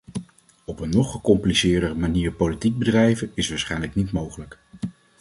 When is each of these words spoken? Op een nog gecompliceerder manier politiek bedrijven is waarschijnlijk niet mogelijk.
Op 0.65 0.79
een 0.79 0.89
nog 0.89 1.11
gecompliceerder 1.11 1.97
manier 1.97 2.31
politiek 2.31 2.77
bedrijven 2.77 3.31
is 3.33 3.49
waarschijnlijk 3.49 3.95
niet 3.95 4.11
mogelijk. 4.11 4.57